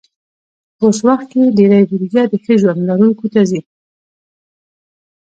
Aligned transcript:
په 0.77 0.83
اوس 0.87 0.99
وخت 1.07 1.25
کې 1.31 1.53
ډېری 1.57 1.83
بودیجه 1.89 2.23
د 2.27 2.33
ښه 2.43 2.53
ژوند 2.61 2.81
لرونکو 2.89 3.25
ته 3.33 3.41
ځي. 3.49 3.61